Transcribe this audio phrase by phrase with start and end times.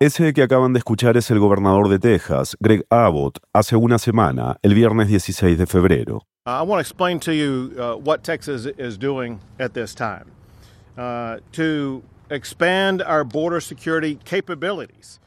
[0.00, 4.56] Ese que acaban de escuchar es el gobernador de Texas, Greg Abbott, hace una semana,
[4.62, 6.22] el viernes 16 de febrero.
[6.46, 7.72] I want to explain to you
[8.04, 10.26] what Texas is doing at this time
[11.52, 15.20] to expand our border security capabilities.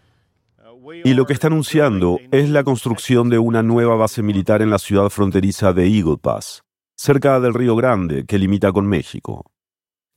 [1.04, 4.78] Y lo que está anunciando es la construcción de una nueva base militar en la
[4.78, 6.62] ciudad fronteriza de Eagle Pass,
[6.96, 9.44] cerca del Río Grande, que limita con México.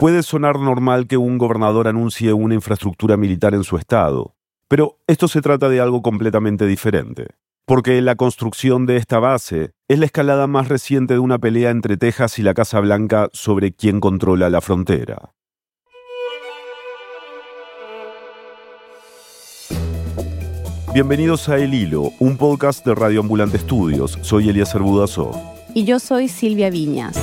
[0.01, 4.35] Puede sonar normal que un gobernador anuncie una infraestructura militar en su estado,
[4.67, 7.27] pero esto se trata de algo completamente diferente,
[7.67, 11.99] porque la construcción de esta base es la escalada más reciente de una pelea entre
[11.99, 15.35] Texas y la Casa Blanca sobre quién controla la frontera.
[20.95, 24.19] Bienvenidos a El Hilo, un podcast de Radio Ambulante Estudios.
[24.23, 25.37] Soy Eliezer Budasov.
[25.75, 27.19] Y yo soy Silvia Viñas.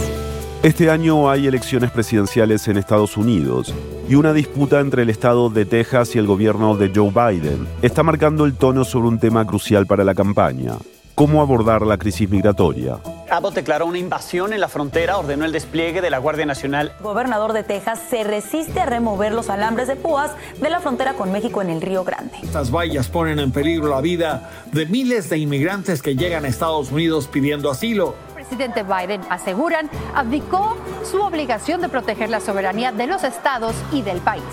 [0.63, 3.73] Este año hay elecciones presidenciales en Estados Unidos
[4.09, 8.01] y una disputa entre el estado de Texas y el gobierno de Joe Biden está
[8.01, 10.73] marcando el tono sobre un tema crucial para la campaña,
[11.13, 12.97] cómo abordar la crisis migratoria.
[13.29, 16.93] Abbott declaró una invasión en la frontera, ordenó el despliegue de la Guardia Nacional.
[16.97, 21.13] El gobernador de Texas se resiste a remover los alambres de púas de la frontera
[21.13, 22.33] con México en el Río Grande.
[22.41, 26.91] Estas vallas ponen en peligro la vida de miles de inmigrantes que llegan a Estados
[26.91, 28.15] Unidos pidiendo asilo
[28.47, 34.19] presidente Biden, aseguran, abdicó su obligación de proteger la soberanía de los estados y del
[34.19, 34.43] país.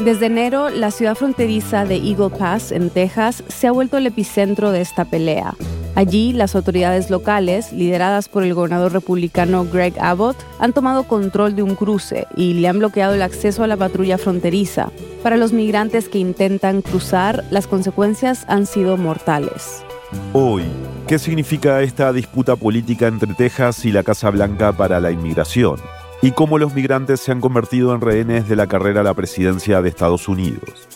[0.00, 4.72] Desde enero, la ciudad fronteriza de Eagle Pass, en Texas, se ha vuelto el epicentro
[4.72, 5.54] de esta pelea.
[5.94, 11.62] Allí, las autoridades locales, lideradas por el gobernador republicano Greg Abbott, han tomado control de
[11.62, 14.90] un cruce y le han bloqueado el acceso a la patrulla fronteriza.
[15.22, 19.84] Para los migrantes que intentan cruzar, las consecuencias han sido mortales.
[20.32, 20.64] Hoy,
[21.06, 25.76] ¿qué significa esta disputa política entre Texas y la Casa Blanca para la inmigración?
[26.20, 29.80] ¿Y cómo los migrantes se han convertido en rehenes de la carrera a la presidencia
[29.80, 30.88] de Estados Unidos?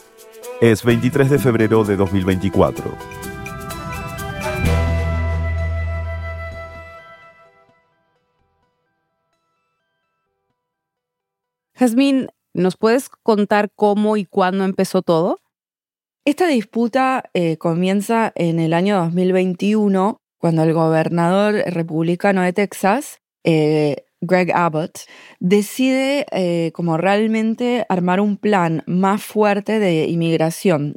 [0.61, 2.93] Es 23 de febrero de 2024.
[11.75, 15.39] Jazmín, ¿nos puedes contar cómo y cuándo empezó todo?
[16.27, 24.07] Esta disputa eh, comienza en el año 2021, cuando el gobernador republicano de Texas, eh,
[24.23, 25.01] Greg Abbott,
[25.39, 30.97] decide eh, como realmente armar un plan más fuerte de inmigración.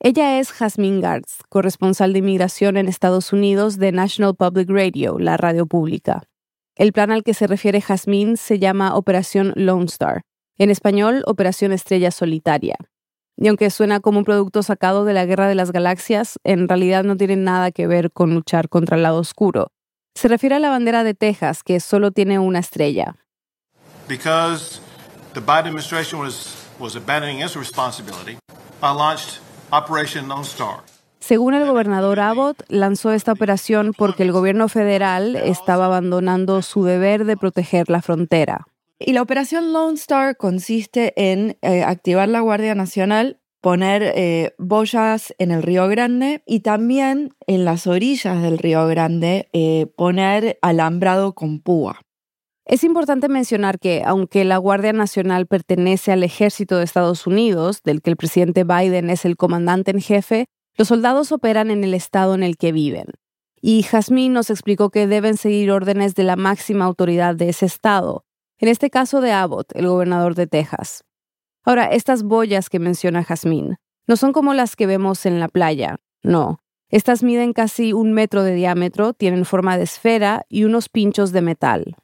[0.00, 5.38] Ella es Jasmine Gartz, corresponsal de inmigración en Estados Unidos de National Public Radio, la
[5.38, 6.24] radio pública.
[6.76, 10.20] El plan al que se refiere Jasmine se llama Operación Lone Star,
[10.58, 12.76] en español Operación Estrella Solitaria.
[13.40, 17.04] Y aunque suena como un producto sacado de la Guerra de las Galaxias, en realidad
[17.04, 19.70] no tiene nada que ver con luchar contra el lado oscuro.
[20.16, 23.14] Se refiere a la bandera de Texas, que solo tiene una estrella.
[24.08, 24.80] Because
[25.34, 28.38] the Biden administration was, was abandoning its responsibility,
[28.82, 29.40] I launched
[29.70, 30.82] Operation Lone Star.
[31.20, 37.24] Según el gobernador Abbott, lanzó esta operación porque el gobierno federal estaba abandonando su deber
[37.24, 38.66] de proteger la frontera.
[38.98, 45.34] Y la operación Lone Star consiste en eh, activar la Guardia Nacional, poner eh, boyas
[45.38, 51.34] en el Río Grande y también en las orillas del Río Grande eh, poner alambrado
[51.34, 52.00] con púa.
[52.64, 58.02] Es importante mencionar que, aunque la Guardia Nacional pertenece al ejército de Estados Unidos, del
[58.02, 62.34] que el presidente Biden es el comandante en jefe, los soldados operan en el estado
[62.34, 63.06] en el que viven.
[63.60, 68.24] Y Jasmine nos explicó que deben seguir órdenes de la máxima autoridad de ese estado,
[68.58, 71.04] en este caso de Abbott, el gobernador de Texas.
[71.64, 73.76] Ahora, estas boyas que menciona Jazmín
[74.06, 76.60] no son como las que vemos en la playa, no.
[76.90, 81.42] Estas miden casi un metro de diámetro, tienen forma de esfera y unos pinchos de
[81.42, 81.96] metal.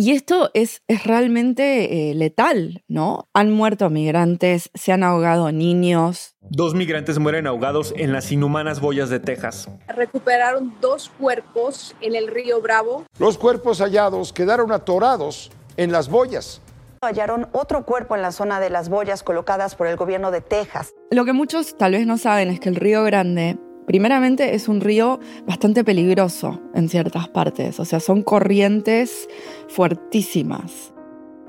[0.00, 3.28] Y esto es, es realmente eh, letal, ¿no?
[3.34, 6.36] Han muerto migrantes, se han ahogado niños.
[6.40, 9.68] Dos migrantes mueren ahogados en las inhumanas boyas de Texas.
[9.88, 13.06] Recuperaron dos cuerpos en el río Bravo.
[13.18, 16.60] Los cuerpos hallados quedaron atorados en las boyas.
[17.00, 20.92] Hallaron otro cuerpo en la zona de las boyas colocadas por el gobierno de Texas.
[21.10, 24.80] Lo que muchos tal vez no saben es que el río Grande, primeramente, es un
[24.80, 29.28] río bastante peligroso en ciertas partes, o sea, son corrientes
[29.68, 30.92] fuertísimas.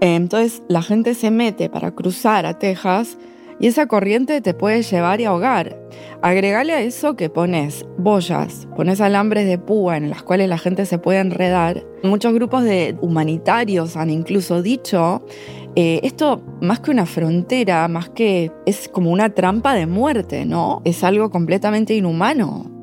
[0.02, 3.18] Entonces la gente se mete para cruzar a Texas
[3.60, 5.78] y esa corriente te puede llevar y ahogar.
[6.22, 10.86] Agregale a eso que pones boyas, pones alambres de púa en las cuales la gente
[10.86, 11.86] se puede enredar.
[12.04, 15.26] Muchos grupos de humanitarios han incluso dicho,
[15.76, 20.82] eh, esto más que una frontera, más que es como una trampa de muerte, ¿no?
[20.86, 22.79] Es algo completamente inhumano.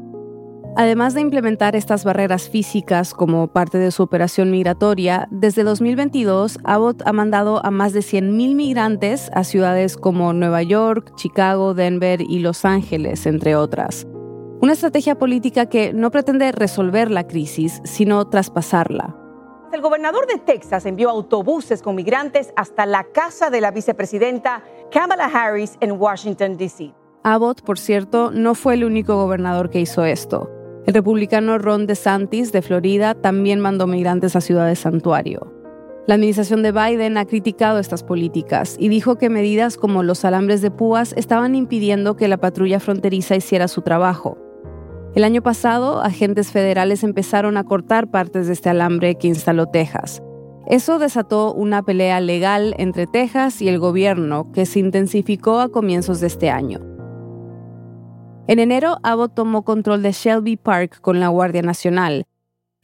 [0.79, 7.01] Además de implementar estas barreras físicas como parte de su operación migratoria, desde 2022 Abbott
[7.07, 12.41] ha mandado a más de 100.000 migrantes a ciudades como Nueva York, Chicago, Denver y
[12.41, 14.07] Los Ángeles, entre otras.
[14.61, 19.17] Una estrategia política que no pretende resolver la crisis, sino traspasarla.
[19.73, 24.63] El gobernador de Texas envió autobuses con migrantes hasta la casa de la vicepresidenta
[24.93, 26.93] Kamala Harris en Washington, D.C.
[27.23, 30.51] Abbott, por cierto, no fue el único gobernador que hizo esto.
[30.87, 35.53] El republicano Ron DeSantis de Florida también mandó migrantes a ciudades santuario.
[36.07, 40.63] La administración de Biden ha criticado estas políticas y dijo que medidas como los alambres
[40.63, 44.39] de púas estaban impidiendo que la patrulla fronteriza hiciera su trabajo.
[45.17, 50.23] El año pasado, agentes federales empezaron a cortar partes de este alambre que instaló Texas.
[50.69, 56.21] Eso desató una pelea legal entre Texas y el gobierno que se intensificó a comienzos
[56.21, 56.96] de este año.
[58.49, 62.27] En enero, Abbott tomó control de Shelby Park con la Guardia Nacional.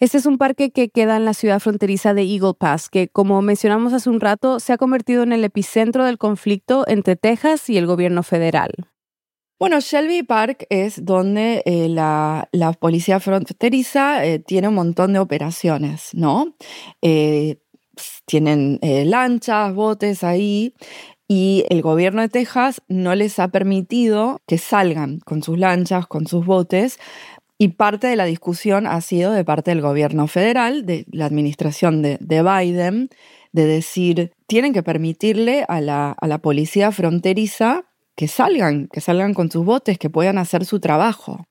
[0.01, 3.41] Este es un parque que queda en la ciudad fronteriza de Eagle Pass, que, como
[3.43, 7.77] mencionamos hace un rato, se ha convertido en el epicentro del conflicto entre Texas y
[7.77, 8.73] el gobierno federal.
[9.61, 12.49] Bueno, Shelby Park es donde eh, la,
[12.81, 16.57] policía fronteriza eh, tiene un montón de operaciones, ¿no?
[17.03, 17.59] Eh,
[18.27, 20.75] tienen lanchas, botes ahí
[21.29, 26.27] y el gobierno de Texas no les ha permitido que salgan con sus lanchas, con
[26.27, 26.99] sus botes,
[27.59, 32.03] y parte de la discusión ha sido de parte del gobierno federal, de la administración
[32.03, 33.09] de, Biden,
[33.53, 37.85] de decir, tienen que permitirle a la, a la policía fronteriza
[38.17, 41.45] que salgan, que salgan con sus botes, que puedan hacer su trabajo.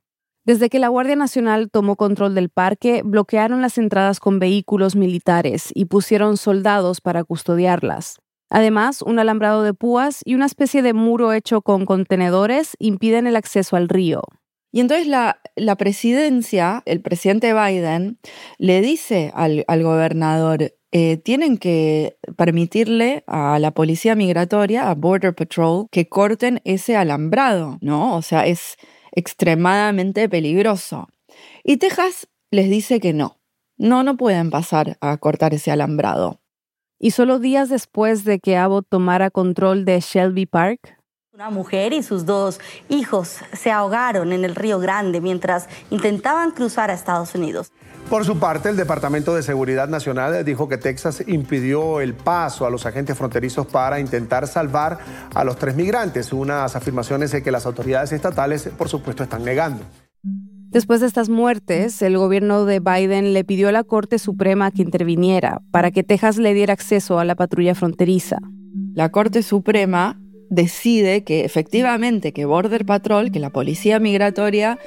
[0.44, 5.72] Desde que la Guardia Nacional tomó control del parque, bloquearon las entradas con vehículos militares
[5.74, 8.18] y pusieron soldados para custodiarlas.
[8.52, 13.38] Además, un alambrado de púas y una especie de muro hecho con contenedores impiden el
[13.38, 14.24] acceso al río.
[14.74, 15.40] Y entonces la,
[15.78, 18.20] presidencia, el presidente Biden,
[18.58, 25.88] le dice al, gobernador, eh, tienen que permitirle a la policía migratoria, a Border Patrol,
[25.90, 28.18] que corten ese alambrado, ¿no?
[28.18, 28.76] O sea, es
[29.14, 31.08] extremadamente peligroso.
[31.64, 33.38] Y Texas les dice que no,
[33.78, 36.42] no, no pueden pasar a cortar ese alambrado
[37.04, 40.98] y solo días después de que Abbott tomara control de Shelby Park,
[41.34, 42.60] una mujer y sus dos
[42.90, 47.72] hijos se ahogaron en el Río Grande mientras intentaban cruzar a Estados Unidos.
[48.10, 52.70] Por su parte, el Departamento de Seguridad Nacional dijo que Texas impidió el paso a
[52.70, 55.00] los agentes fronterizos para intentar salvar
[55.34, 59.84] a los tres migrantes, unas afirmaciones que las autoridades estatales, por supuesto, están negando.
[60.72, 64.82] Después de estas muertes, el gobierno de Biden le pidió a la Corte Suprema que
[64.82, 68.38] interviniera para que Texas le diera acceso a la patrulla fronteriza.
[68.94, 70.18] La Corte Suprema
[70.50, 74.80] decide que efectivamente que Border Patrol, que la policía migratoria,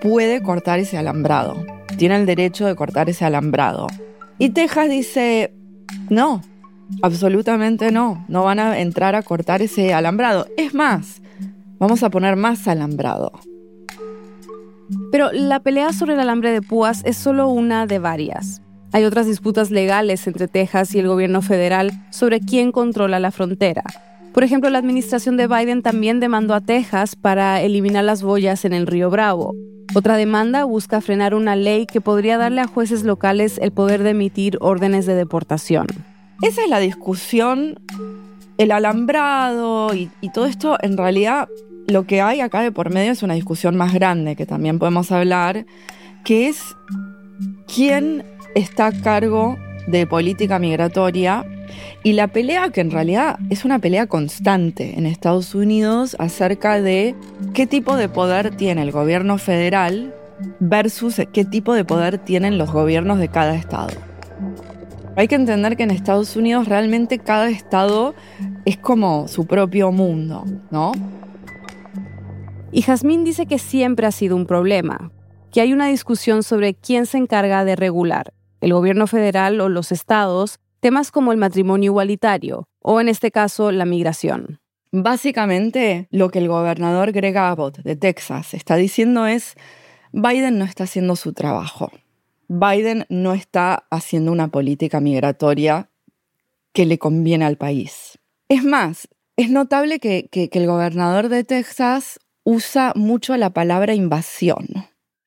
[0.00, 1.66] puede cortar ese alambrado.
[1.98, 3.88] Tiene el derecho de cortar ese alambrado.
[4.38, 5.52] Y Texas dice,
[6.08, 6.40] no,
[7.02, 10.46] absolutamente no, no van a entrar a cortar ese alambrado.
[10.56, 11.20] Es más,
[11.78, 13.32] vamos a poner más alambrado.
[15.10, 18.62] Pero la pelea sobre el alambre de púas es solo una de varias.
[18.92, 23.82] Hay otras disputas legales entre Texas y el gobierno federal sobre quién controla la frontera.
[24.32, 28.74] Por ejemplo, la administración de Biden también demandó a Texas para eliminar las boyas en
[28.74, 29.54] el río Bravo.
[29.94, 34.10] Otra demanda busca frenar una ley que podría darle a jueces locales el poder de
[34.10, 35.86] emitir órdenes de deportación.
[36.42, 37.80] Esa es la discusión,
[38.58, 41.48] el alambrado y, todo esto en realidad
[41.86, 45.12] lo que hay acá de por medio es una discusión más grande que también podemos
[45.12, 45.66] hablar,
[46.24, 46.76] que es
[47.72, 48.24] quién
[48.54, 51.44] está a cargo de política migratoria
[52.02, 57.14] y la pelea que en realidad es una pelea constante en Estados Unidos acerca de
[57.54, 60.14] qué tipo de poder tiene el gobierno federal
[60.60, 63.94] versus qué tipo de poder tienen los gobiernos de cada estado.
[65.16, 68.14] Hay que entender que en Estados Unidos realmente cada estado
[68.66, 70.92] es como su propio mundo, ¿no?
[72.72, 75.12] Y Jazmín dice que siempre ha sido un problema,
[75.52, 79.92] que hay una discusión sobre quién se encarga de regular, el gobierno federal o los
[79.92, 84.60] estados, temas como el matrimonio igualitario o en este caso la migración.
[84.92, 89.54] Básicamente, lo que el gobernador Greg Abbott de Texas está diciendo es,
[90.12, 91.90] Biden no está haciendo su trabajo.
[92.48, 95.90] Biden no está haciendo una política migratoria
[96.72, 98.18] que le conviene al país.
[98.48, 104.68] Es más, es notable que, que el gobernador de Texas usa mucho la palabra invasión.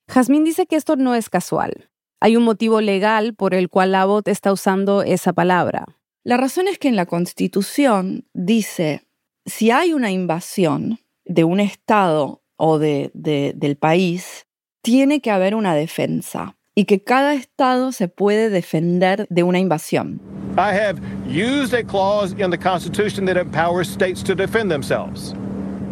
[0.08, 1.90] Jazmín dice que esto no es casual.
[2.18, 5.84] Hay un motivo legal por el cual Abbott está usando esa palabra.
[6.24, 9.06] La razón es que en la Constitución dice,
[9.44, 14.46] si hay una invasión de un Estado o de, del país,
[14.82, 20.20] tiene que haber una defensa y que cada estado se puede defender de una invasión.
[20.56, 25.34] I have used a clause in the Constitution that empowers states to defend themselves.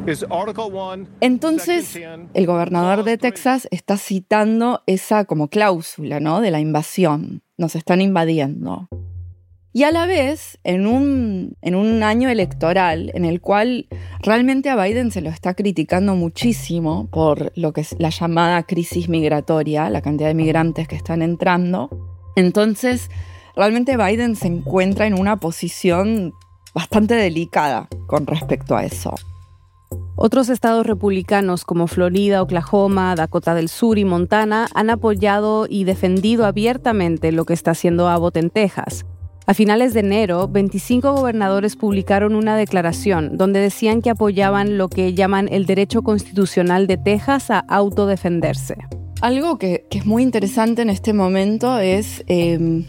[0.08, 1.94] It's Article 1, Entonces,
[2.32, 6.40] el gobernador de Texas está citando esa como cláusula, ¿no?
[6.40, 7.42] De la invasión.
[7.58, 8.88] Nos están invadiendo.
[9.74, 13.86] Y a la vez, en un, en un año electoral en el cual
[14.20, 19.10] realmente a Biden se lo está criticando muchísimo por lo que es la llamada crisis
[19.10, 21.90] migratoria, la cantidad de migrantes que están entrando,
[22.34, 23.10] entonces
[23.54, 26.32] realmente Biden se encuentra en una posición
[26.74, 29.14] bastante delicada con respecto a eso.
[30.16, 36.44] Otros estados republicanos como Florida, Oklahoma, Dakota del Sur y Montana han apoyado y defendido
[36.44, 39.06] abiertamente lo que está haciendo Abbott en Texas.
[39.46, 45.14] A finales de enero, 25 gobernadores publicaron una declaración donde decían que apoyaban lo que
[45.14, 48.76] llaman el derecho constitucional de Texas a autodefenderse.
[49.22, 52.84] Algo que, es muy interesante en este momento es, em,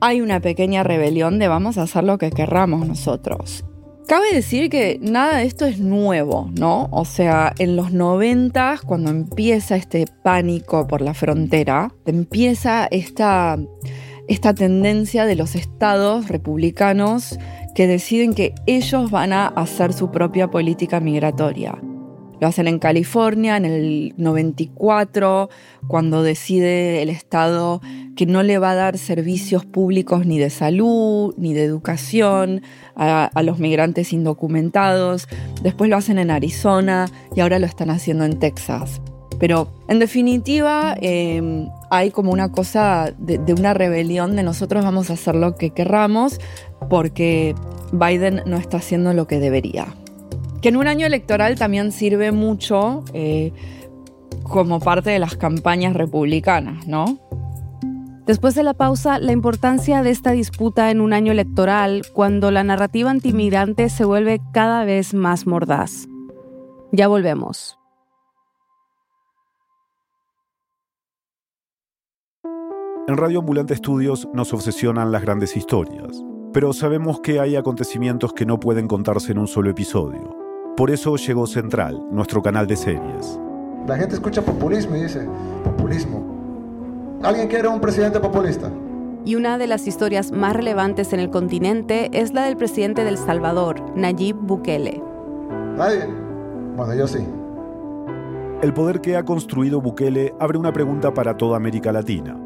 [0.00, 3.64] hay una pequeña rebelión de vamos a hacer lo que querramos nosotros.
[4.08, 6.88] Cabe decir que nada de esto es nuevo, ¿no?
[6.92, 13.58] O sea, en los 90, cuando empieza este pánico por la frontera, empieza esta
[14.26, 17.38] esta tendencia de los estados republicanos
[17.74, 21.78] que deciden que ellos van a hacer su propia política migratoria.
[22.40, 25.50] Lo hacen en California en el 94,
[25.86, 27.80] cuando decide el Estado
[28.16, 32.62] que no le va a dar servicios públicos ni de salud, ni de educación
[32.96, 35.28] a, los migrantes indocumentados.
[35.62, 39.00] Después lo hacen en Arizona y ahora lo están haciendo en Texas.
[39.38, 45.10] Pero en definitiva em, hay como una cosa de, de, una rebelión de nosotros vamos
[45.10, 46.40] a hacer lo que querramos
[46.90, 47.54] porque
[47.92, 49.94] Biden no está haciendo lo que debería.
[50.60, 53.52] Que en un año electoral también sirve mucho eh,
[54.42, 57.18] como parte de las campañas republicanas, ¿no?
[58.28, 62.62] Después de la pausa, la importancia de esta disputa en un año electoral cuando la
[62.62, 66.06] narrativa antimigrante se vuelve cada vez más mordaz.
[66.92, 67.78] Ya volvemos.
[73.08, 76.22] En Radio Ambulante Estudios nos obsesionan las grandes historias,
[76.52, 80.37] pero sabemos que hay acontecimientos que no pueden contarse en un solo episodio.
[80.78, 83.40] Por eso llegó Central, nuestro canal de series.
[83.88, 85.26] La gente escucha populismo y dice,
[85.64, 87.18] populismo.
[87.24, 88.70] ¿Alguien quiere un presidente populista?
[89.24, 93.18] Y una de las historias más relevantes en el continente es la del presidente del
[93.18, 95.02] Salvador, Nayib Bukele.
[95.76, 96.06] ¿Nadie?
[96.76, 97.26] Bueno, yo sí.
[98.62, 102.40] El poder que ha construido Bukele abre una pregunta para toda América Latina.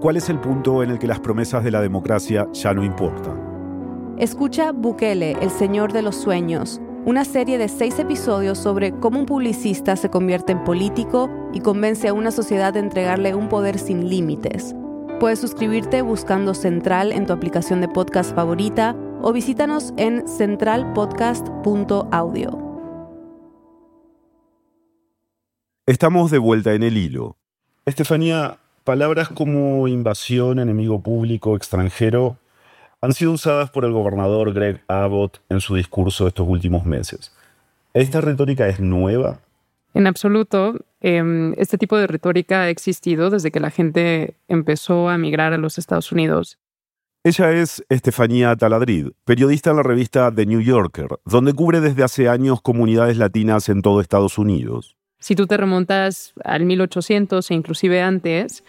[0.00, 4.16] ¿Cuál es el punto en el que las promesas de la democracia ya no importan?
[4.18, 9.26] Escucha Bukele, el Señor de los Sueños, una serie de seis episodios sobre cómo un
[9.26, 14.08] publicista se convierte en político y convence a una sociedad de entregarle un poder sin
[14.08, 14.74] límites.
[15.20, 22.64] Puedes suscribirte buscando Central en tu aplicación de podcast favorita o visítanos en centralpodcast.audio.
[25.86, 27.38] Estamos de vuelta en el hilo.
[27.86, 32.38] Estefanía, Palabras como invasión, enemigo público, extranjero,
[33.00, 37.32] han sido usadas por el gobernador Greg Abbott en su discurso estos últimos meses.
[37.94, 39.40] ¿Esta retórica es nueva?
[39.94, 40.74] En absoluto.
[41.00, 45.58] Em, este tipo de retórica ha existido desde que la gente empezó a migrar a
[45.58, 46.58] los Estados Unidos.
[47.24, 52.28] Ella es Estefanía Taladrid, periodista en la revista The New Yorker, donde cubre desde hace
[52.28, 54.96] años comunidades latinas en todo Estados Unidos.
[55.18, 58.64] Si tú te remontas al 1800 e inclusive antes,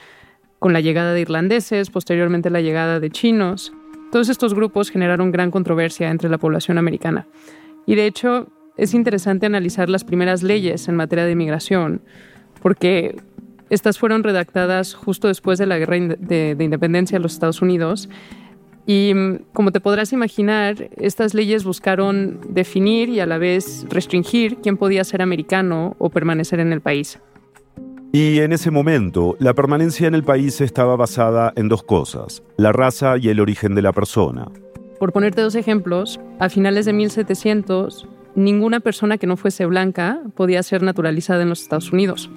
[0.57, 3.71] con la llegada de irlandeses, posteriormente la llegada de chinos,
[4.11, 7.27] todos estos grupos generaron gran controversia entre la población americana.
[7.85, 8.47] Y de hecho,
[8.77, 12.01] es interesante analizar las primeras leyes en materia de inmigración,
[12.61, 13.21] porque
[13.69, 18.09] estas fueron redactadas justo después de la guerra de, de independencia de los Estados Unidos
[18.89, 24.57] y mm, como te podrás imaginar, estas leyes buscaron definir y a la vez restringir
[24.63, 27.19] quién podía ser americano o permanecer en el país.
[28.11, 32.71] Y en ese momento, la permanencia en el país estaba basada en dos cosas, la
[32.71, 34.47] raza y el origen de la persona.
[34.97, 40.63] Por ponerte dos ejemplos, a finales de 1700, ninguna persona que no fuese blanca podía
[40.63, 42.31] ser naturalizada en los Estados Unidos.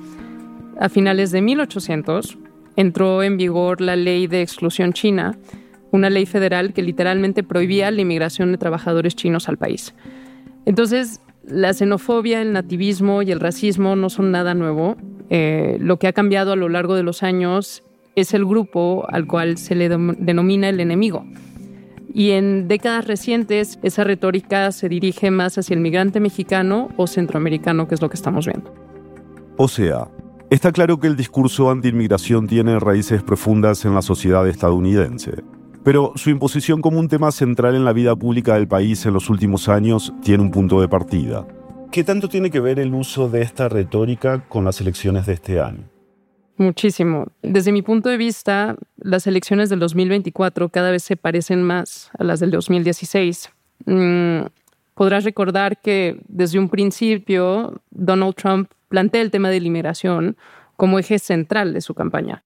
[0.78, 2.36] A finales de 1800,
[2.76, 5.38] entró en vigor la ley de exclusión china,
[5.90, 9.94] una ley federal que literalmente prohibía la inmigración de trabajadores chinos al país.
[10.66, 14.96] Entonces, la xenofobia, el nativismo y el racismo no son nada nuevo.
[15.30, 17.82] Eh, lo que ha cambiado a lo largo de los años
[18.14, 21.24] es el grupo al cual se le denomina el enemigo.
[22.14, 27.88] Y en décadas recientes esa retórica se dirige más hacia el migrante mexicano o centroamericano,
[27.88, 28.72] que es lo que estamos viendo.
[29.56, 30.08] O sea,
[30.52, 35.42] Está claro que el discurso anti-inmigración tiene raíces profundas en la sociedad estadounidense,
[35.84, 39.28] pero su imposición como un tema central en la vida pública del país en los
[39.30, 41.46] últimos años tiene un punto de partida.
[41.90, 45.60] ¿Qué tanto tiene que ver el uso de esta retórica con las elecciones de este
[45.60, 45.84] año?
[46.56, 47.26] Muchísimo.
[47.42, 52.24] Desde mi punto de vista, las elecciones del 2024 cada vez se parecen más a
[52.24, 53.50] las del 2016.
[53.86, 54.42] Mm,
[54.94, 60.36] podrás recordar que desde un principio Donald Trump plantea el tema de la inmigración
[60.76, 62.44] como eje central de su campaña.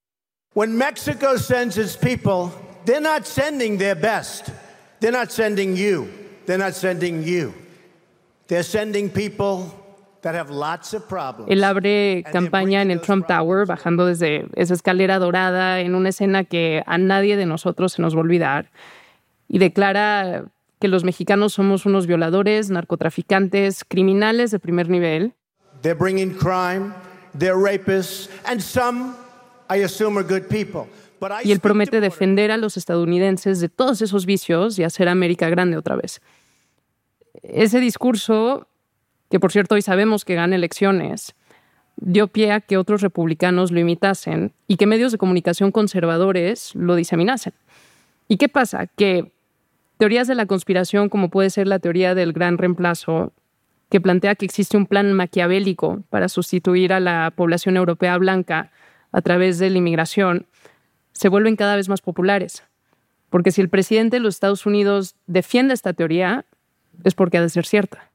[0.54, 2.50] When Mexico sends its people,
[2.86, 4.50] they're not sending their best.
[5.00, 6.08] They're not sending you.
[6.46, 7.52] They're not sending you.
[8.46, 9.72] They're sending people
[10.22, 11.50] that have lots of problems.
[11.50, 16.44] Él abre campaña en el Trump Tower, bajando desde esa escalera dorada en una escena
[16.44, 18.70] que a nadie de nosotros se nos va a olvidar,
[19.48, 20.44] y declara
[20.80, 25.34] que los mexicanos somos unos violadores, narcotraficantes, criminales de primer nivel
[25.82, 26.94] They're bringing crime,
[27.34, 29.14] they're rapists, and some,
[29.68, 30.88] I assume, are good people.
[31.44, 35.76] Y él promete defender a los estadounidenses de todos esos vicios y hacer América grande
[35.76, 36.20] otra vez.
[37.42, 38.68] Ese discurso,
[39.30, 41.34] que por cierto hoy sabemos que gana elecciones,
[41.96, 46.94] dio pie a que otros republicanos lo imitasen y que medios de comunicación conservadores lo
[46.94, 47.54] diseminasen.
[48.28, 48.86] ¿Y qué pasa?
[48.86, 49.32] Que
[49.98, 53.32] teorías de la conspiración, como puede ser la teoría del gran reemplazo,
[53.88, 58.72] que plantea que existe un plan maquiavélico para sustituir a la población europea blanca
[59.12, 60.46] a través de la inmigración,
[61.16, 62.62] se vuelven cada vez más populares.
[63.30, 66.44] Porque si el presidente de los Estados Unidos defiende esta teoría,
[67.04, 68.10] es porque ha de ser cierta.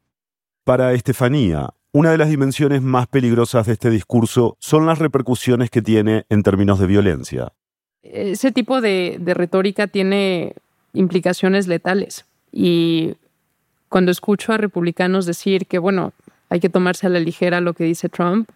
[0.64, 5.82] Para Estefanía, una de las dimensiones más peligrosas de este discurso son las repercusiones que
[5.82, 7.52] tiene en términos de violencia.
[8.04, 10.54] Ese tipo de, de retórica tiene
[10.94, 13.16] implicaciones letales y
[13.90, 16.14] cuando escucho a republicanos decir que, bueno,
[16.50, 18.50] hay que tomarse a la ligera lo que dice Trump,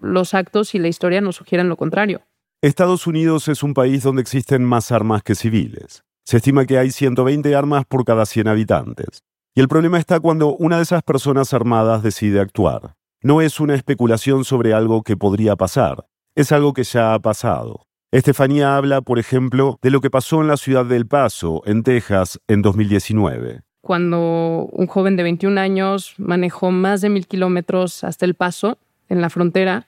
[0.00, 2.22] los actos y la historia nos sugieren lo contrario.
[2.66, 6.02] Estados Unidos es un país donde existen más armas que civiles.
[6.24, 9.22] Se estima que hay 120 armas por cada 100 habitantes.
[9.54, 12.94] Y el problema está cuando una de esas personas armadas decide actuar.
[13.20, 17.82] No es una especulación sobre algo que podría pasar, es algo que ya ha pasado.
[18.10, 22.40] Estefanía habla, por ejemplo, de lo que pasó en la ciudad del Paso, en Texas,
[22.48, 28.34] en 2019 cuando un joven de 21 años manejó más de mil kilómetros hasta El
[28.34, 28.78] Paso,
[29.10, 29.86] en la frontera,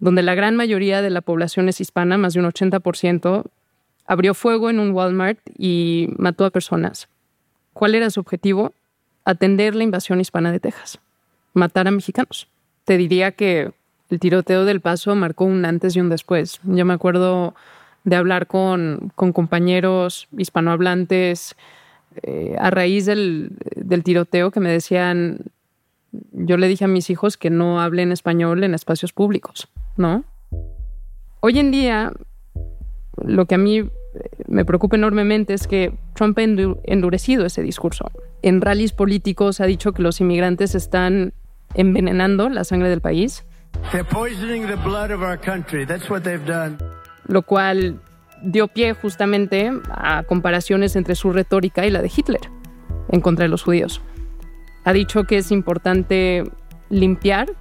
[0.00, 3.44] donde la gran mayoría de la población es hispana, más de un 80%,
[4.06, 7.08] abrió fuego en un Walmart y mató a personas.
[7.72, 8.72] ¿Cuál era su objetivo?
[9.24, 10.98] Atender la invasión hispana de Texas,
[11.54, 12.48] matar a mexicanos.
[12.84, 13.72] Te diría que
[14.08, 16.60] el tiroteo del Paso marcó un antes y un después.
[16.64, 17.54] Yo me acuerdo
[18.04, 21.54] de hablar con, compañeros hispanohablantes,
[22.22, 23.52] eh, a raíz del,
[24.02, 25.38] tiroteo que me decían,
[26.32, 30.24] yo le dije a mis hijos que no hablen español en espacios públicos, ¿no?
[31.40, 32.12] Hoy en día,
[33.24, 33.88] lo que a mí
[34.46, 38.10] me preocupa enormemente es que Trump ha endurecido ese discurso.
[38.42, 41.32] En rallies políticos ha dicho que los inmigrantes están
[41.74, 43.44] envenenando la sangre del país.
[47.26, 48.00] Lo cual
[48.42, 52.40] dio pie justamente a comparaciones entre su retórica y la de Hitler
[53.10, 54.00] en contra de los judíos.
[54.84, 56.44] Ha dicho que es importante
[56.88, 57.52] limpiar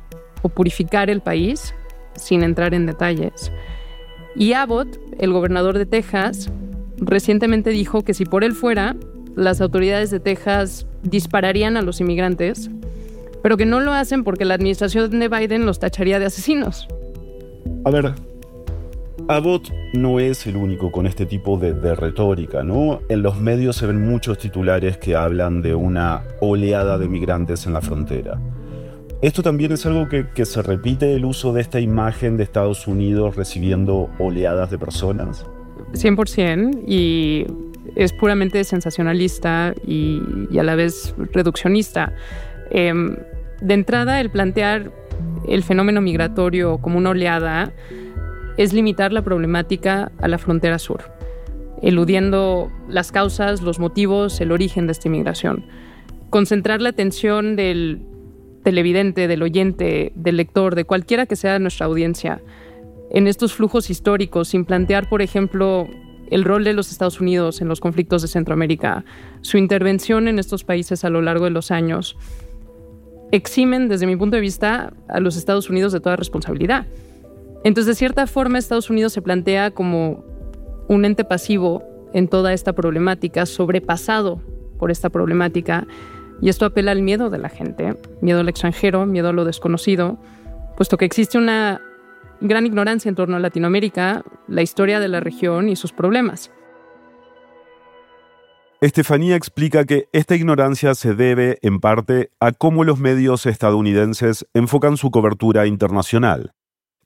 [0.42, 1.74] o purificar el país
[2.16, 3.52] sin entrar en detalles.
[4.36, 6.50] Y Abbott, el gobernador de Texas,
[6.98, 8.96] recientemente dijo que si por él fuera,
[9.36, 12.70] las autoridades de Texas dispararían a los inmigrantes,
[13.42, 16.88] pero que no lo hacen porque la administración de Biden los tacharía de asesinos.
[17.86, 18.14] A ver,
[19.30, 23.02] Abbott no es el único con este tipo de, retórica, ¿no?
[23.10, 27.74] En los medios se ven muchos titulares que hablan de una oleada de migrantes en
[27.74, 28.42] la frontera.
[29.22, 33.36] ¿Esto también es algo que, se repite el uso de esta imagen de Estados Unidos
[33.36, 35.46] recibiendo oleadas de personas?
[35.94, 37.46] 100% y
[37.96, 42.16] es puramente sensacionalista y, a la vez reduccionista.
[42.72, 43.16] Em,
[43.62, 44.92] de entrada, el plantear
[45.48, 47.74] el fenómeno migratorio como una oleada
[48.60, 51.04] es limitar la problemática a la frontera sur,
[51.82, 55.66] eludiendo las causas, los motivos, el origen de esta inmigración.
[56.30, 58.02] Concentrar la atención del
[58.66, 62.42] televidente, del oyente, del lector, de cualquiera que sea nuestra audiencia,
[63.12, 65.88] en estos flujos históricos, sin plantear, por ejemplo,
[66.30, 69.06] el rol de los Estados Unidos en los conflictos de Centroamérica,
[69.40, 72.18] su intervención en estos países a lo largo de los años,
[73.32, 76.88] eximen, desde mi punto de vista, a los Estados Unidos de toda responsabilidad.
[77.64, 80.24] Entonces, de cierta forma, Estados Unidos se plantea como
[80.88, 84.42] un ente pasivo en toda esta problemática, sobrepasado
[84.78, 85.86] por esta problemática,
[86.42, 90.18] y esto apela al miedo de la gente, miedo al extranjero, miedo a lo desconocido,
[90.78, 91.82] puesto que existe una
[92.40, 96.52] gran ignorancia en torno a Latinoamérica, la historia de la región y sus problemas.
[98.82, 104.96] Estefanía explica que esta ignorancia se debe, en parte, a cómo los medios estadounidenses enfocan
[104.96, 106.54] su cobertura internacional,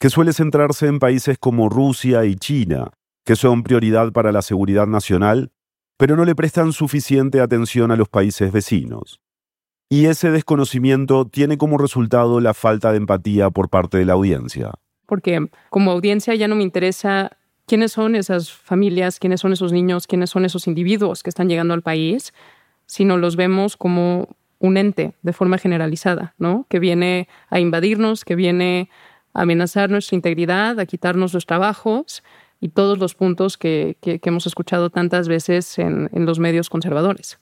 [0.03, 2.91] que suele centrarse en países como Rusia y China,
[3.23, 5.53] que son prioridad para la seguridad nacional,
[5.95, 9.21] pero no le prestan suficiente atención a los países vecinos.
[9.87, 14.71] Y ese desconocimiento tiene como resultado la falta de empatía por parte de la audiencia.
[15.05, 20.05] Porque como audiencia ya no me interesa quiénes son esas familias, quiénes son esos niños,
[20.05, 22.33] quiénes son esos individuos que están llegando al país,
[22.87, 26.65] sino los vemos como un ente de forma generalizada, ¿no?
[26.67, 28.89] Que viene a invadirnos, que viene
[29.33, 32.23] a amenazar nuestra integridad, a quitarnos los trabajos
[32.59, 37.39] y todos los puntos que, hemos escuchado tantas veces en los medios conservadores.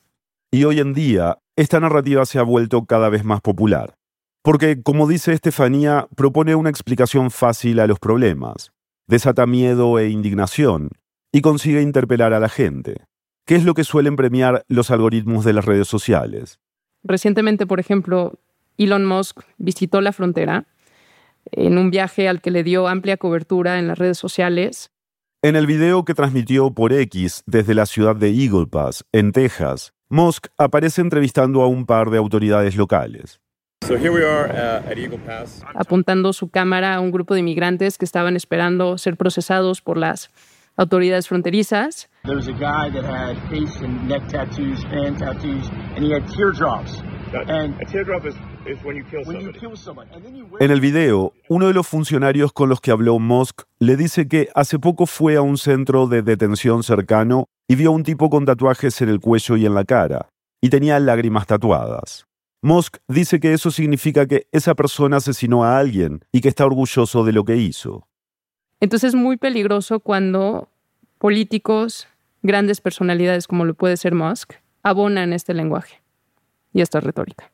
[0.53, 3.95] Y hoy en día, esta narrativa se ha vuelto cada vez más popular.
[4.43, 8.71] Porque, como dice Estefanía, propone una explicación fácil a los problemas,
[9.07, 10.89] desata miedo e indignación,
[11.31, 13.05] y consigue interpelar a la gente.
[13.45, 16.59] ¿Qué es lo que suelen premiar los algoritmos de las redes sociales?
[17.03, 18.39] Recientemente, por ejemplo,
[18.77, 20.65] Elon Musk visitó la frontera
[21.51, 24.91] en un viaje al que le dio amplia cobertura en las redes sociales.
[25.41, 29.93] En el video que transmitió por X desde la ciudad de Eagle Pass, en Texas,
[30.09, 33.41] Musk aparece entrevistando a un par de autoridades locales.
[33.89, 33.95] Uh,
[35.73, 40.29] Apuntando su cámara a un grupo de inmigrantes que estaban esperando ser procesados por las
[40.77, 42.09] autoridades fronterizas.
[50.59, 54.49] En el video, uno de los funcionarios con los que habló Musk le dice que
[54.53, 58.45] hace poco fue a un centro de detención cercano y vio a un tipo con
[58.45, 60.27] tatuajes en el cuello y en la cara,
[60.59, 62.27] y tenía lágrimas tatuadas.
[62.61, 67.23] Musk dice que eso significa que esa persona asesinó a alguien y que está orgulloso
[67.23, 68.07] de lo que hizo.
[68.81, 70.67] Entonces es muy peligroso cuando
[71.17, 72.09] políticos,
[72.43, 76.00] grandes personalidades como lo puede ser Musk, abonan este lenguaje
[76.73, 77.51] y esta retórica.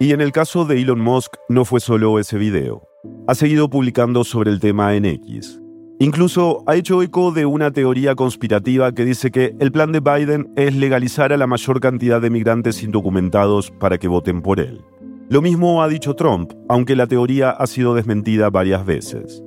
[0.00, 2.88] Y en el caso de Elon Musk no fue solo ese video.
[3.26, 5.60] Ha seguido publicando sobre el tema en X.
[6.00, 10.52] Incluso ha hecho eco de una teoría conspirativa que dice que el plan de Biden
[10.54, 14.80] es legalizar a la mayor cantidad de migrantes indocumentados para que voten por él.
[15.28, 19.42] Lo mismo ha dicho Trump, aunque la teoría ha sido desmentida varias veces.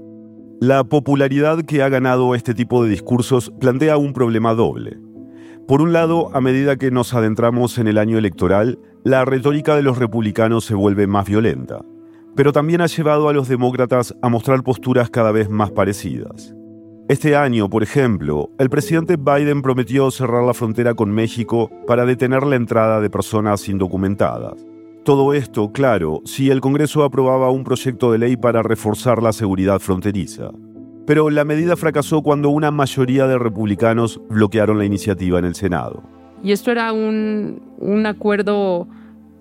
[0.59, 4.99] La popularidad que ha ganado este tipo de discursos plantea un problema doble.
[5.67, 9.83] Por un lado, a medida que nos adentramos en el año electoral, la retórica de
[9.83, 11.81] los republicanos se vuelve más violenta
[12.35, 16.55] pero también ha llevado a los demócratas a mostrar posturas cada vez más parecidas.
[17.07, 22.43] Este año, por ejemplo, el presidente Biden prometió cerrar la frontera con México para detener
[22.43, 24.65] la entrada de personas indocumentadas.
[25.03, 29.79] Todo esto, claro, si el Congreso aprobaba un proyecto de ley para reforzar la seguridad
[29.79, 30.51] fronteriza.
[31.11, 36.01] Pero la medida fracasó cuando una mayoría de republicanos bloquearon la iniciativa en el Senado.
[36.41, 38.87] Y esto era un, un acuerdo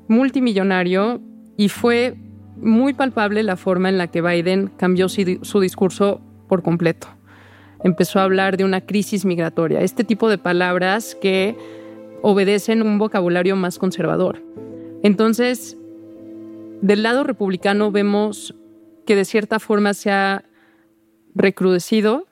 [0.09, 1.21] multimillonario
[1.57, 2.17] y fue
[2.57, 7.07] muy palpable la forma en la que Biden cambió su discurso por completo.
[7.85, 11.57] Empezó a hablar de una crisis migratoria, este tipo de palabras que
[12.23, 14.43] obedecen un vocabulario más conservador.
[15.05, 15.79] Entonces,
[16.83, 18.57] del lado republicano vemos
[19.07, 20.50] que de cierta forma se ha
[21.35, 22.27] recrudecido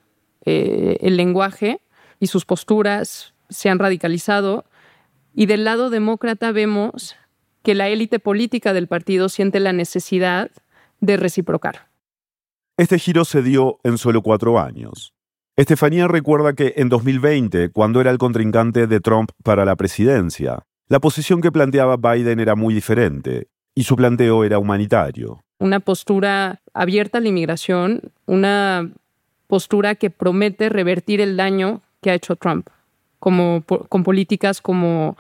[0.45, 1.81] eh, el lenguaje
[2.21, 4.65] y sus posturas se han radicalizado.
[5.35, 7.17] Y del lado demócrata vemos
[7.63, 10.51] que la élite política del partido siente la necesidad
[11.01, 11.89] de reciprocar.
[12.77, 15.13] Este giro se dio en solo cuatro años.
[15.57, 21.01] Estefanía recuerda que en 2020, cuando era el contrincante de Trump para la presidencia, la
[21.01, 25.41] posición que planteaba Biden era muy diferente y su planteo era humanitario.
[25.59, 28.91] Una postura abierta a la inmigración, una
[29.47, 32.69] postura que promete revertir el daño que ha hecho Trump,
[33.19, 35.17] como, con políticas como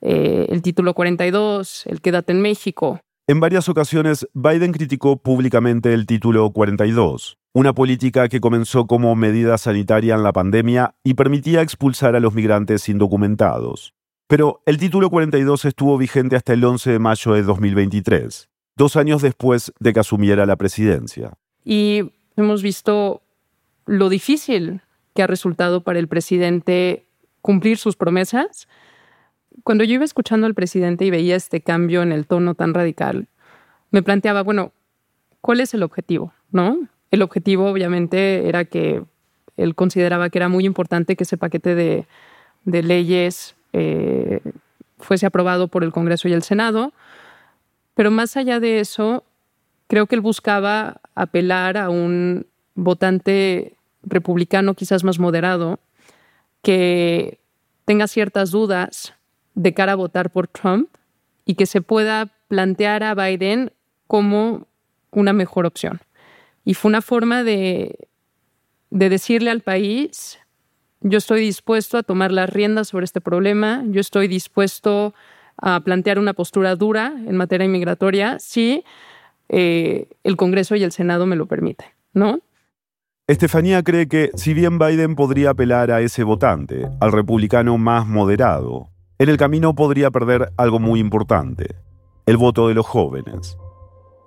[0.00, 3.00] eh, el título 42, el Quédate en México.
[3.26, 9.58] En varias ocasiones, Biden criticó públicamente el título 42, una política que comenzó como medida
[9.58, 13.94] sanitaria en la pandemia y permitía expulsar a los migrantes indocumentados.
[14.28, 18.47] Pero el título 42 estuvo vigente hasta el 11 de mayo de 2023,
[18.78, 21.34] dos años después de que asumiera la presidencia.
[21.64, 23.20] Y hemos visto
[23.84, 24.80] lo difícil
[25.14, 27.04] que ha resultado para el presidente
[27.42, 28.68] cumplir sus promesas
[29.64, 33.28] cuando yo iba escuchando al presidente y veía este cambio en el tono tan radical,
[33.90, 34.72] me planteaba, bueno,
[35.40, 36.32] ¿cuál es el objetivo?
[36.50, 36.78] ¿No?
[37.10, 39.02] El objetivo obviamente era que
[39.56, 42.06] él consideraba que era muy importante que ese paquete de,
[42.64, 44.40] leyes eh,
[44.98, 46.92] fuese aprobado por el Congreso y el Senado,
[47.98, 49.24] pero más allá de eso,
[49.88, 55.80] creo que él buscaba apelar a un votante republicano quizás más moderado
[56.62, 57.40] que
[57.86, 59.14] tenga ciertas dudas
[59.56, 60.88] de cara a votar por Trump
[61.44, 63.72] y que se pueda plantear a Biden
[64.06, 64.68] como
[65.10, 66.00] una mejor opción.
[66.64, 67.98] Y fue una forma de,
[68.90, 70.38] de decirle al país,
[71.00, 75.14] yo estoy dispuesto a tomar las riendas sobre este problema, yo estoy dispuesto
[75.84, 78.84] plantear una postura dura en materia inmigratoria si
[79.48, 82.40] eh, el Congreso y el Senado me lo permiten, ¿no?
[83.26, 88.88] Estefanía cree que si bien Biden podría apelar a ese votante, al republicano más moderado,
[89.18, 91.76] en el camino podría perder algo muy importante,
[92.24, 93.58] el voto de los jóvenes.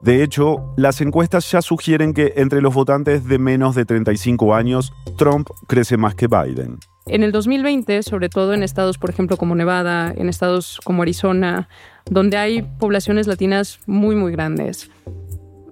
[0.01, 4.91] De hecho, las encuestas ya sugieren que entre los votantes de menos de 35 años,
[5.17, 6.77] Trump crece más que Biden.
[7.07, 11.67] En el 2020, sobre todo en estados, por ejemplo, como Nevada, en estados como Arizona,
[12.09, 14.89] donde hay poblaciones latinas muy, muy grandes,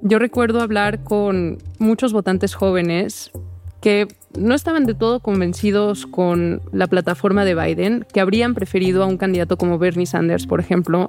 [0.02, 3.32] yo recuerdo hablar con muchos votantes jóvenes
[3.82, 9.06] que no estaban de todo convencidos con la plataforma de Biden, que habrían preferido a
[9.06, 11.08] un candidato como Bernie Sanders, por ejemplo,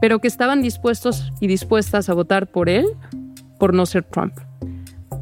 [0.00, 2.86] pero que estaban dispuestos y dispuestas a votar por él
[3.58, 4.34] por no ser Trump.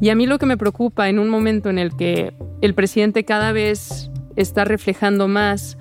[0.01, 3.23] Y a mí lo que me preocupa en un momento en el que el presidente
[3.23, 5.77] cada vez está reflejando más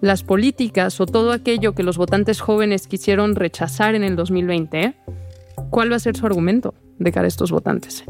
[0.00, 4.94] las políticas o todo aquello que los votantes jóvenes quisieron rechazar en el 2020,
[5.70, 8.04] ¿cuál va a ser su argumento de cara a estos votantes?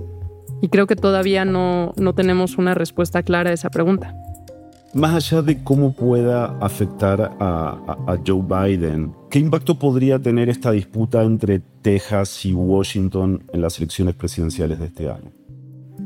[0.62, 4.14] Y creo que todavía no, no tenemos una respuesta clara a esa pregunta.
[4.94, 11.22] Más allá de cómo pueda afectar a, Joe Biden, ¿qué impacto podría tener esta disputa
[11.22, 15.33] entre Texas y Washington en las elecciones presidenciales de este año?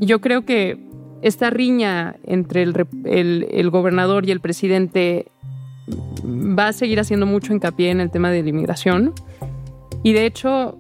[0.01, 0.79] Yo creo que
[1.23, 5.27] esta riña entre el, gobernador y el presidente
[6.25, 9.13] va a seguir haciendo mucho hincapié en el tema de la inmigración.
[10.03, 10.79] Y de hecho,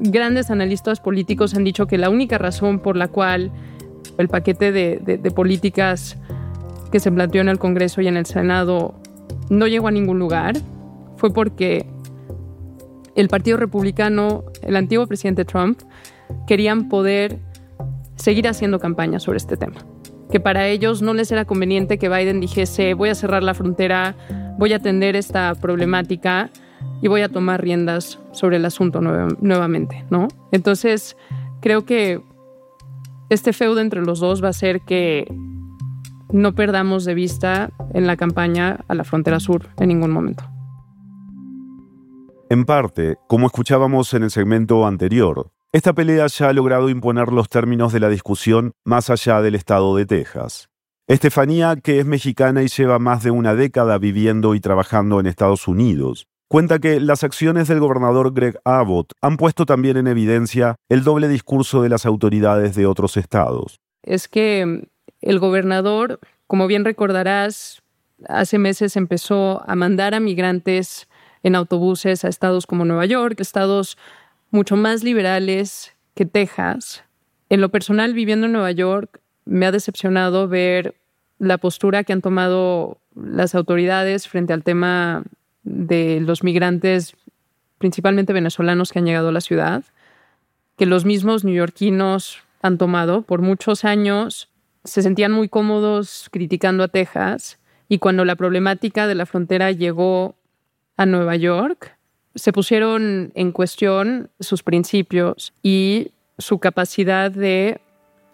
[0.00, 3.52] grandes analistas políticos han dicho que la única razón por la cual
[4.18, 6.18] el paquete de políticas
[6.92, 8.94] que se planteó en el Congreso y en el Senado
[9.50, 10.54] no llegó a ningún lugar
[11.16, 11.86] fue porque
[13.14, 15.80] el Partido Republicano, el antiguo presidente Trump,
[16.46, 17.38] querían poder
[18.16, 19.84] seguir haciendo campaña sobre este tema.
[20.30, 24.16] Que para ellos no les era conveniente que Biden dijese voy a cerrar la frontera,
[24.58, 26.50] voy a atender esta problemática
[27.02, 30.28] y voy a tomar riendas sobre el asunto nuevamente, ¿no?
[30.52, 31.16] Entonces,
[31.60, 32.20] creo que
[33.28, 35.26] este feudo entre los dos va a ser que
[36.32, 40.44] no perdamos de vista en la campaña a la frontera sur en ningún momento.
[42.50, 47.48] En parte, como escuchábamos en el segmento anterior, esta pelea ya ha logrado imponer los
[47.48, 50.68] términos de la discusión más allá del estado de Texas.
[51.08, 55.66] Estefanía, que es mexicana y lleva más de una década viviendo y trabajando en Estados
[55.66, 61.02] Unidos, cuenta que las acciones del gobernador Greg Abbott han puesto también en evidencia el
[61.02, 63.80] doble discurso de las autoridades de otros estados.
[64.04, 64.86] Es que
[65.22, 67.82] el gobernador, como bien recordarás,
[68.28, 71.08] hace meses empezó a mandar a migrantes
[71.42, 73.98] en autobuses a estados como Nueva York, estados
[74.54, 77.02] mucho más liberales que Texas.
[77.48, 80.94] En lo personal, viviendo en Nueva York, me ha decepcionado ver
[81.38, 85.24] la postura que han tomado las autoridades frente al tema
[85.64, 87.16] de los migrantes,
[87.78, 89.84] principalmente venezolanos que han llegado a la ciudad,
[90.76, 94.48] que los mismos neoyorquinos han tomado por muchos años
[94.84, 100.36] se sentían muy cómodos criticando a Texas y cuando la problemática de la frontera llegó
[100.96, 101.96] a Nueva York,
[102.34, 107.80] se pusieron en cuestión sus principios y su capacidad de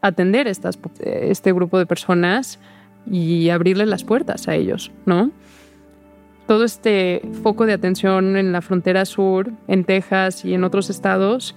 [0.00, 2.58] atender estas, este grupo de personas
[3.10, 5.30] y abrirles las puertas a ellos, ¿no?
[6.46, 11.54] Todo este foco de atención en la frontera sur, en Texas y en otros estados,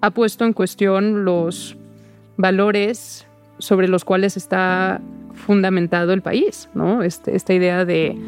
[0.00, 1.76] ha puesto en cuestión los
[2.36, 3.26] valores
[3.58, 5.00] sobre los cuales está
[5.34, 7.02] fundamentado el país, ¿no?
[7.02, 8.18] Este, esta idea de,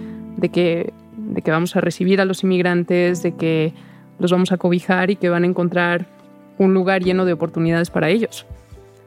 [0.53, 0.93] que,
[1.29, 3.73] de que vamos a recibir a los inmigrantes, de que
[4.19, 6.07] los vamos a cobijar y que van a encontrar
[6.59, 8.47] un lugar lleno de oportunidades para ellos.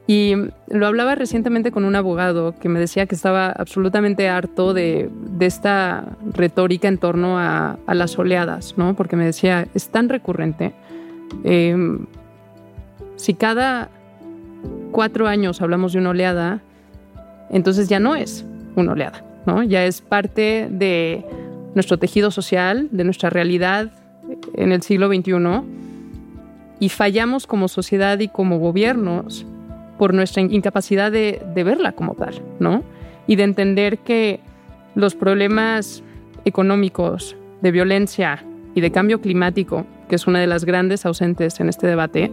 [0.06, 0.34] Y
[0.68, 6.04] lo hablaba recientemente con un abogado que me decía que estaba absolutamente harto de, esta
[6.32, 8.94] retórica en torno a, las oleadas, ¿no?
[8.94, 10.72] Porque me decía, es tan recurrente.
[11.44, 11.98] Eh,
[13.16, 13.90] si cada
[14.90, 16.60] cuatro años hablamos de una oleada,
[17.50, 19.62] entonces ya no es una oleada, ¿no?
[19.62, 21.24] Ya es parte de
[21.74, 23.92] nuestro tejido social, de nuestra realidad
[24.54, 25.32] en el siglo XXI
[26.80, 29.46] y fallamos como sociedad y como gobiernos
[29.98, 32.82] por nuestra incapacidad de, de verla como tal, ¿no?
[33.26, 34.40] Y de entender que
[34.94, 36.02] los problemas
[36.44, 41.68] económicos, de violencia, y de cambio climático, que es una de las grandes ausentes en
[41.68, 42.32] este debate,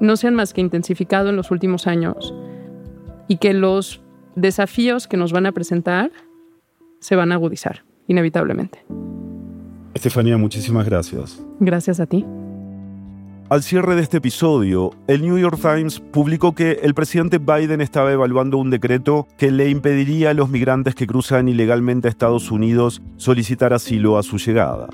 [0.00, 2.34] no se han más que intensificado en los últimos años
[3.28, 4.00] y que los
[4.34, 6.10] desafíos que nos van a presentar
[7.00, 8.84] se van a agudizar, inevitablemente.
[9.94, 11.40] Estefanía, muchísimas gracias.
[11.60, 12.24] Gracias a ti.
[13.50, 18.10] Al cierre de este episodio, el New York Times publicó que el presidente Biden estaba
[18.10, 23.02] evaluando un decreto que le impediría a los migrantes que cruzan ilegalmente a Estados Unidos
[23.18, 24.88] solicitar asilo a su llegada.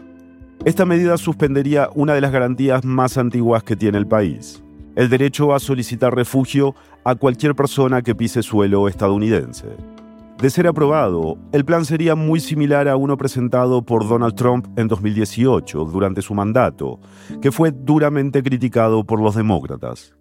[0.65, 4.63] Esta medida suspendería una de las garantías más antiguas que tiene el país,
[4.97, 9.69] el derecho a solicitar refugio a cualquier persona que pise suelo estadounidense.
[10.41, 14.89] De ser aprobado, el plan sería muy similar a uno presentado por Donald Trump en
[14.89, 16.99] 2018, durante su mandato,
[17.43, 20.15] que fue duramente criticado por los demócratas.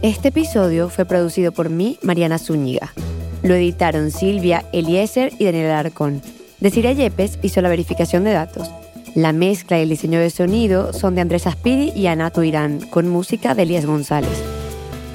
[0.00, 2.94] Este episodio fue producido por mí, Mariana Zúñiga.
[3.42, 6.22] Lo editaron Silvia, Eliezer y Daniel Arcón.
[6.60, 8.70] Desiree Yepes hizo la verificación de datos.
[9.16, 13.08] La mezcla y el diseño de sonido son de Andrés Aspiri y Ana Tuirán, con
[13.08, 14.44] música de Elías González.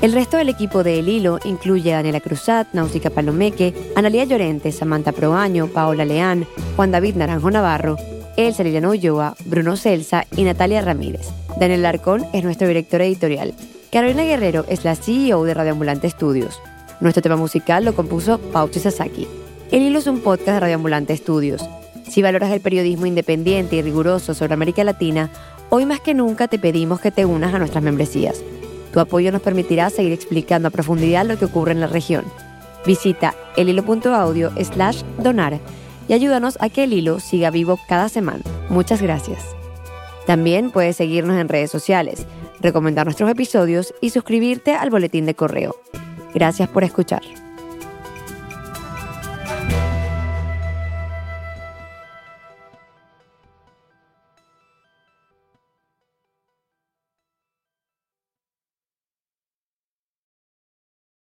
[0.02, 4.72] El resto del equipo de El Hilo incluye a Daniela Cruzat, Náusica Palomeque, Analía Llorente,
[4.72, 7.96] Samantha Proaño, Paola Leán, Juan David Naranjo Navarro,
[8.38, 11.28] Elsa Liliana Ulloa, Bruno Celsa y Natalia Ramírez.
[11.60, 13.54] Daniel Larcón es nuestro director editorial.
[13.92, 16.60] Carolina Guerrero es la CEO de Radioambulante Estudios.
[17.02, 19.28] Nuestro tema musical lo compuso Pauchi Sasaki.
[19.72, 21.62] El Hilo es un podcast de Radioambulante Estudios.
[22.08, 25.30] Si valoras el periodismo independiente y riguroso sobre América Latina,
[25.70, 28.44] hoy más que nunca te pedimos que te unas a nuestras membresías.
[28.94, 32.26] Tu apoyo nos permitirá seguir explicando a profundidad lo que ocurre en la región.
[32.86, 35.60] Visita elhilo.audio slash donar
[36.08, 38.44] y ayúdanos a que el hilo siga vivo cada semana.
[38.70, 39.46] Muchas gracias.
[40.26, 42.26] También puedes seguirnos en redes sociales,
[42.60, 45.76] recomendar nuestros episodios y suscribirte al boletín de correo.
[46.34, 47.22] Gracias por escuchar.